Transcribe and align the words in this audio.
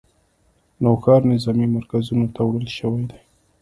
نوښار 0.83 1.21
نظامي 1.31 1.67
مرکزونو 1.75 2.25
ته 2.33 2.41
وړل 2.45 2.67
شوي 2.77 3.03
دي 3.11 3.19